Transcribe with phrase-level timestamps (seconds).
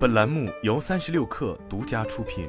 [0.00, 2.48] 本栏目由三十六氪独家出品。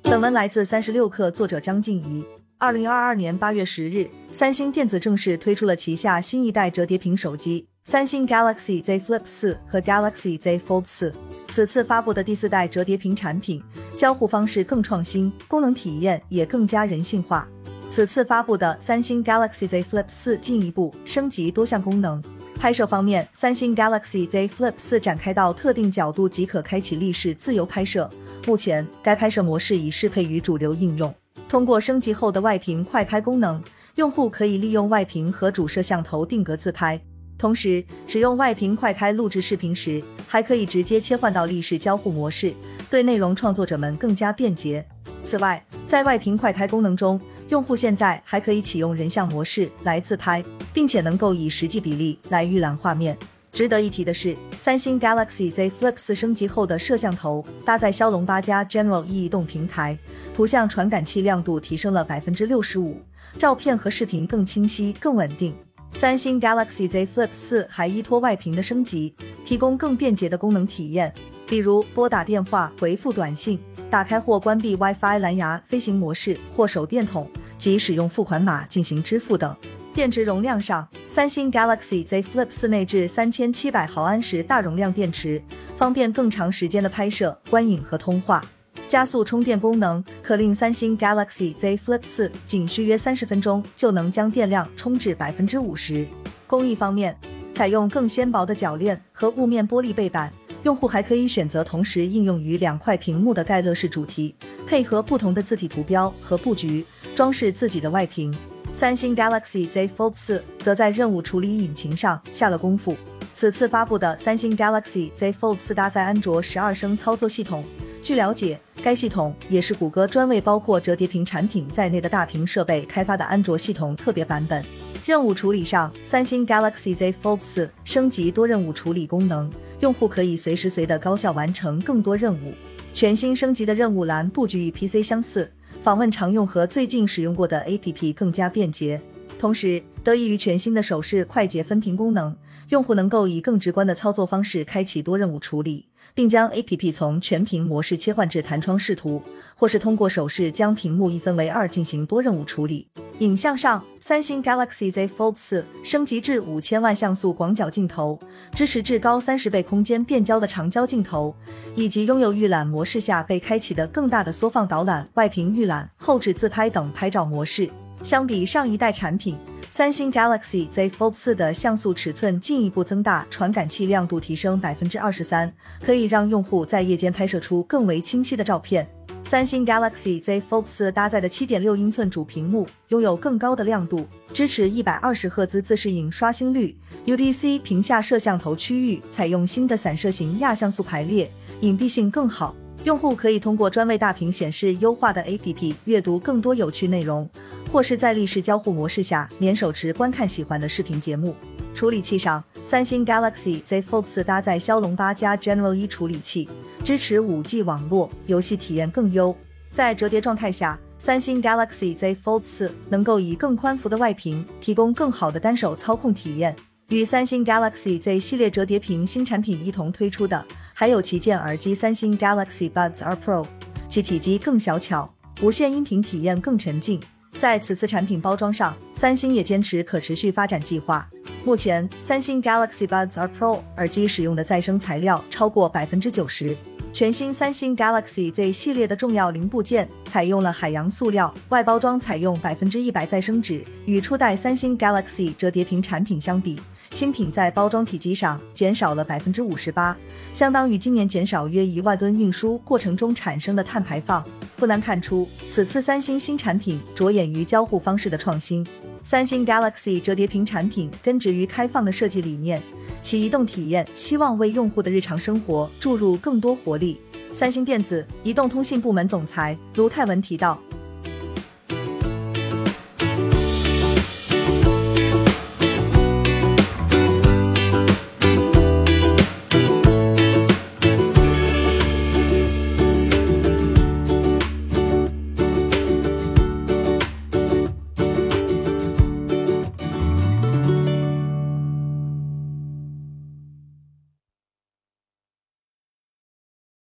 [0.00, 2.24] 本文来自三十六氪，作者张静怡。
[2.56, 11.14] 二零二二年八月十日，三星电子正式推出了旗下新一代折叠屏手机——三星 Galaxy Z Flip 四和 Galaxy Z Fold 四。
[11.48, 13.62] 此次发布的第四代折叠屏产品，
[13.94, 17.46] 交互方式更创新，功能体验也更加人性化。
[17.90, 22.24] 此次发布的三星 Galaxy Z Flip 四进一步升级多项功能。
[22.62, 28.08] 拍摄方面，三星 Galaxy Z Flip 四展开到特定角度即可开启立式自由拍摄。
[28.46, 31.12] 目前，该拍摄模式已适配于主流应用。
[31.48, 33.60] 通过升级后的外屏快拍功能，
[33.96, 37.00] 用户可以利用外屏和主摄像头定格自拍。
[37.36, 42.54] 同时，使用外屏快拍录制视频时，还可以直接切换到立式交互模式，
[42.88, 44.86] 对内容创作者们更加便捷。
[45.24, 47.20] 此外，在外屏快拍功能中，
[47.52, 53.14] 用户现在还可以启用人像模式来自拍，并且能够以实际比例来预览画面。
[53.52, 59.98] 值得一提的是，三星 Galaxy Z Flip 四升级后的摄像头搭载骁龙八加 General E 移动平台，
[60.32, 62.96] 图像传感器亮度提升了百分之六十五，
[63.36, 65.54] 照片和视频更清晰、更稳定。
[65.92, 71.12] 三星 Galaxy Z Flip 四还依托外屏的升级，提供更便捷的功能体验，
[71.46, 73.60] 比如拨打电话、回复短信、
[73.90, 77.28] 打开或关闭 WiFi 蓝牙飞行模式或手电筒。
[77.62, 79.56] 及使用付款码进行支付等。
[79.94, 85.40] 电池容量上，三星 Galaxy Z Flip 四内置三千七百毫安时大容量电池，
[85.76, 88.44] 方便更长时间的拍摄、观影和通话。
[88.88, 96.04] 加速充电功能可令三星 Galaxy Z Flip 四仅需约三十分钟就能将电量充至百分之五十。
[96.48, 97.16] 工艺方面，
[97.54, 100.32] 采用更纤薄的铰链和雾面玻璃背板，
[100.64, 104.34] 用户还可以选择同时应用于两块屏幕的盖乐式主题，
[104.66, 106.84] 配合不同的字体图标和布局。
[107.14, 108.34] 装饰自己的外屏，
[108.72, 112.96] 三星 Galaxy Z Fold 四则在任务处理引擎上下了功夫。
[113.34, 117.64] 此次发布的三星 Galaxy Z Fold 四搭载安卓十二升操作系统，
[118.02, 124.64] 据了解，该系统也是谷歌专为包括折叠屏产品在内的大屏设备开发的安卓系统特别版本。
[125.04, 129.50] 任务处理上，三星 Galaxy Z Fold 四升级多任务处理功能，
[129.80, 132.54] 用户可以随时随地高效完成更多任务。
[132.94, 135.50] 全新升级的任务栏布局与 PC 相似。
[135.82, 139.02] 访问常用和最近使用过的 APP 更加便捷，
[139.36, 142.36] 同时得益于全新的手势快捷分屏功能，
[142.68, 149.20] 用户能够以更直观的操作方式开启多任务处理，并将 APP 从全屏模式切换至弹窗视图，
[149.56, 152.86] 或是通过手势将屏幕一分为二进行多任务处理。
[153.22, 158.18] 影像上，三星 Galaxy Z Fold 四升级至五千万像素广角镜头，
[158.52, 161.32] 支持至高三十倍空间变焦的长焦镜头，
[161.76, 167.70] 以及拥有预览模式下被开启的更大的缩放导览、外屏预览、后置自拍等拍照模式。
[168.02, 169.38] 相比上一代产品，
[169.70, 178.84] 三星 Galaxy Z Fold 四的像素尺寸进一步增大，传感器亮度提升百分之二十三，可以让用户在夜间拍摄出更为清晰的照片。
[179.32, 186.76] 三星 Galaxy Z Fold 四搭载的7.6英寸主屏幕拥有更高的亮度，支持120赫兹自适应刷新率。
[187.06, 191.32] UDC 屏下摄像头区域采用新的散射型亚像素排列，
[191.62, 192.54] 隐蔽性更好。
[192.84, 197.26] 用户可以通过专为大屏显示优化的 APP 阅读更多有趣内容，
[197.72, 201.34] 或是在立式交互模式下免手持观看喜欢的视频节目。
[201.74, 206.46] 处理器上，三星 Galaxy Z Fold 四搭载骁龙八加 General E 处理器。
[206.84, 209.34] 支持 5G 网络，游戏体验更优。
[209.72, 216.56] 在折叠状态下，三星 Galaxy Z Fold 四能够以更宽幅的外屏提供更好的单手操控体验。
[216.88, 220.44] 与三星 Galaxy Z 系列折叠屏新产品一同推出的，
[220.74, 223.46] 还有旗舰耳机三星 Galaxy Buds R Pro，
[223.88, 225.08] 其体积更小巧，
[225.40, 227.00] 无线音频体验更沉浸。
[227.38, 231.08] 在此次产品包装上，三星也坚持可持续发展计划。
[231.44, 236.56] 目前，三星 Galaxy Buds R Pro 耳机使用的再生材料超过百分之九十。
[236.92, 243.64] 全新三星 Galaxy Z 系列的重要零部件采用了海洋塑料，外包装采用百分之一百再生纸。
[243.86, 246.60] 与初代三星 Galaxy 折叠屏产品相比，
[246.90, 249.96] 新品在包装体积上减少了百分之五十八，
[250.34, 254.22] 相当于今年减少约一万吨运输过程中产生的碳排放。
[254.56, 258.66] 不难看出，此次三星新产品着眼于交互方式的创新。
[259.04, 262.62] 三星 Galaxy 折叠屏产品根植于开放的设计理念。
[263.02, 267.00] 其移动体验希望为用户的日常生活注入更多活力。
[267.34, 270.60] 三星电子移动通信部门总裁卢泰文提到，